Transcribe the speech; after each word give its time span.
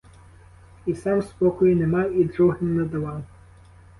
І 0.85 0.95
сам 0.95 1.21
спокою 1.21 1.75
не 1.75 1.87
мав, 1.87 2.11
і 2.19 2.23
другим 2.25 2.75
не 2.75 2.83
давав. 2.83 3.23